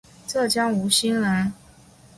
[0.25, 1.53] 浙江吴兴人。